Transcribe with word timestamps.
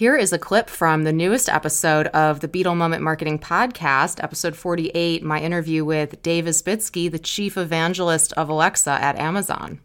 Here 0.00 0.16
is 0.16 0.32
a 0.32 0.38
clip 0.38 0.70
from 0.70 1.04
the 1.04 1.12
newest 1.12 1.50
episode 1.50 2.06
of 2.06 2.40
the 2.40 2.48
Beetle 2.48 2.74
Moment 2.74 3.02
Marketing 3.02 3.38
Podcast, 3.38 4.24
episode 4.24 4.56
48, 4.56 5.22
my 5.22 5.38
interview 5.38 5.84
with 5.84 6.22
Dave 6.22 6.46
Isbitski, 6.46 7.10
the 7.10 7.18
chief 7.18 7.58
evangelist 7.58 8.32
of 8.32 8.48
Alexa 8.48 8.92
at 8.92 9.18
Amazon. 9.18 9.78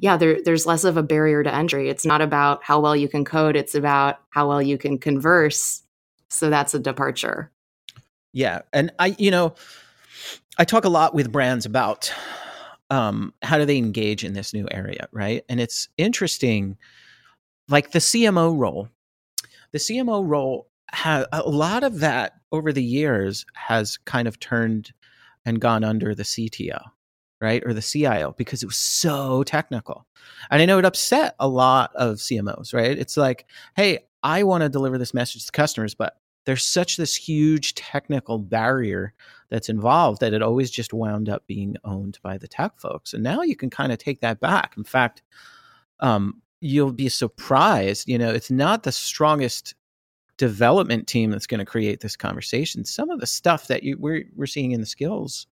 Yeah, 0.00 0.16
there, 0.16 0.42
there's 0.42 0.66
less 0.66 0.82
of 0.82 0.96
a 0.96 1.02
barrier 1.04 1.44
to 1.44 1.54
entry. 1.54 1.88
It's 1.88 2.04
not 2.04 2.22
about 2.22 2.64
how 2.64 2.80
well 2.80 2.96
you 2.96 3.08
can 3.08 3.24
code, 3.24 3.54
it's 3.54 3.76
about 3.76 4.18
how 4.30 4.48
well 4.48 4.60
you 4.60 4.76
can 4.76 4.98
converse. 4.98 5.84
So 6.28 6.50
that's 6.50 6.74
a 6.74 6.80
departure. 6.80 7.52
Yeah. 8.32 8.62
And 8.72 8.90
I, 8.98 9.14
you 9.16 9.30
know, 9.30 9.54
I 10.58 10.64
talk 10.64 10.84
a 10.84 10.88
lot 10.88 11.14
with 11.14 11.30
brands 11.30 11.66
about 11.66 12.12
um, 12.90 13.32
how 13.42 13.58
do 13.58 13.64
they 13.64 13.78
engage 13.78 14.24
in 14.24 14.32
this 14.32 14.52
new 14.52 14.66
area, 14.72 15.06
right? 15.12 15.44
And 15.48 15.60
it's 15.60 15.88
interesting, 15.98 16.76
like 17.68 17.92
the 17.92 18.00
CMO 18.00 18.58
role 18.58 18.88
the 19.74 19.80
CMO 19.80 20.22
role 20.24 20.68
has 20.92 21.26
a 21.32 21.42
lot 21.42 21.82
of 21.82 21.98
that 21.98 22.34
over 22.52 22.72
the 22.72 22.82
years 22.82 23.44
has 23.54 23.98
kind 24.04 24.28
of 24.28 24.38
turned 24.38 24.92
and 25.44 25.60
gone 25.60 25.82
under 25.82 26.14
the 26.14 26.22
CTO, 26.22 26.80
right? 27.40 27.60
Or 27.66 27.74
the 27.74 27.82
CIO 27.82 28.36
because 28.38 28.62
it 28.62 28.66
was 28.66 28.76
so 28.76 29.42
technical. 29.42 30.06
And 30.48 30.62
I 30.62 30.64
know 30.64 30.78
it 30.78 30.84
upset 30.84 31.34
a 31.40 31.48
lot 31.48 31.90
of 31.96 32.18
CMOs, 32.18 32.72
right? 32.72 32.96
It's 32.96 33.16
like, 33.16 33.46
hey, 33.74 34.04
I 34.22 34.44
want 34.44 34.62
to 34.62 34.68
deliver 34.68 34.96
this 34.96 35.12
message 35.12 35.44
to 35.44 35.50
customers, 35.50 35.92
but 35.92 36.18
there's 36.46 36.62
such 36.62 36.96
this 36.96 37.16
huge 37.16 37.74
technical 37.74 38.38
barrier 38.38 39.12
that's 39.50 39.68
involved 39.68 40.20
that 40.20 40.34
it 40.34 40.40
always 40.40 40.70
just 40.70 40.94
wound 40.94 41.28
up 41.28 41.48
being 41.48 41.74
owned 41.82 42.20
by 42.22 42.38
the 42.38 42.46
tech 42.46 42.78
folks. 42.78 43.12
And 43.12 43.24
now 43.24 43.42
you 43.42 43.56
can 43.56 43.70
kind 43.70 43.90
of 43.90 43.98
take 43.98 44.20
that 44.20 44.38
back. 44.38 44.74
In 44.76 44.84
fact, 44.84 45.22
um, 45.98 46.42
you'll 46.64 46.92
be 46.92 47.10
surprised. 47.10 48.08
You 48.08 48.16
know, 48.16 48.30
it's 48.30 48.50
not 48.50 48.84
the 48.84 48.92
strongest 48.92 49.74
development 50.38 51.06
team 51.06 51.30
that's 51.30 51.46
going 51.46 51.58
to 51.58 51.64
create 51.64 52.00
this 52.00 52.16
conversation. 52.16 52.84
Some 52.84 53.10
of 53.10 53.20
the 53.20 53.26
stuff 53.26 53.68
that 53.68 53.82
you, 53.82 53.96
we're 53.98 54.24
we're 54.34 54.46
seeing 54.46 54.72
in 54.72 54.80
the 54.80 54.86
skills 54.86 55.46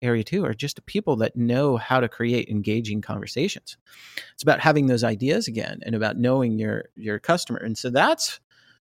area 0.00 0.24
too 0.24 0.44
are 0.44 0.54
just 0.54 0.84
people 0.86 1.16
that 1.16 1.36
know 1.36 1.76
how 1.76 2.00
to 2.00 2.08
create 2.08 2.48
engaging 2.48 3.02
conversations. 3.02 3.76
It's 4.32 4.42
about 4.42 4.60
having 4.60 4.86
those 4.86 5.04
ideas 5.04 5.48
again 5.48 5.80
and 5.84 5.94
about 5.94 6.16
knowing 6.16 6.58
your 6.58 6.86
your 6.96 7.18
customer. 7.18 7.58
And 7.58 7.76
so 7.76 7.90
that's 7.90 8.40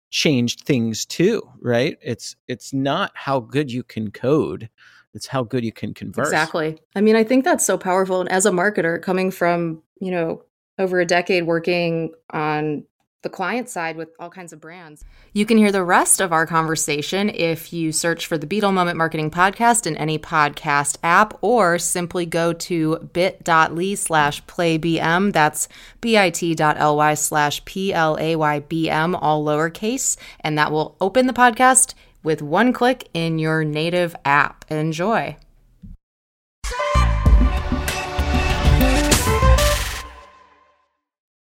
changed 0.09 0.61
things 0.61 1.05
too, 1.05 1.43
right? 1.61 1.97
It's 2.01 2.35
it's 2.47 2.73
not 2.73 3.11
how 3.13 3.39
good 3.39 3.71
you 3.71 3.83
can 3.83 4.09
code. 4.09 4.69
It's 5.13 5.27
how 5.27 5.43
good 5.43 5.63
you 5.63 5.71
can 5.71 5.93
converse. 5.93 6.27
Exactly. 6.27 6.79
I 6.95 7.01
mean, 7.01 7.15
I 7.15 7.23
think 7.23 7.43
that's 7.43 7.65
so 7.65 7.77
powerful. 7.77 8.19
And 8.19 8.31
as 8.31 8.45
a 8.45 8.51
marketer 8.51 9.01
coming 9.01 9.31
from, 9.31 9.81
you 9.99 10.11
know, 10.11 10.43
over 10.77 10.99
a 10.99 11.05
decade 11.05 11.45
working 11.45 12.13
on 12.29 12.83
the 13.23 13.29
client 13.29 13.67
side 13.67 13.97
with 13.97 14.09
all 14.19 14.29
kinds 14.29 14.53
of 14.53 14.61
brands. 14.61 15.03
You 15.33 15.45
can 15.45 15.57
hear 15.57 15.71
the 15.71 15.83
rest 15.83 16.21
of 16.21 16.31
our 16.31 16.45
conversation 16.45 17.29
if 17.29 17.73
you 17.73 17.91
search 17.91 18.27
for 18.27 18.37
the 18.37 18.45
Beetle 18.45 18.71
Moment 18.71 18.95
Marketing 18.97 19.31
Podcast 19.31 19.87
in 19.87 19.97
any 19.97 20.19
podcast 20.19 20.97
app 21.03 21.37
or 21.41 21.79
simply 21.79 22.25
go 22.25 22.53
to 22.53 23.09
bit.ly 23.13 23.95
slash 23.95 24.45
playbm. 24.45 25.33
That's 25.33 25.67
bit.ly 25.99 27.13
slash 27.15 27.65
P-L-A-Y-B-M, 27.65 29.15
all 29.15 29.43
lowercase. 29.43 30.17
And 30.39 30.57
that 30.57 30.71
will 30.71 30.95
open 31.01 31.27
the 31.27 31.33
podcast 31.33 31.95
with 32.23 32.41
one 32.41 32.71
click 32.71 33.09
in 33.13 33.39
your 33.39 33.63
native 33.63 34.15
app. 34.25 34.63
Enjoy. 34.69 35.37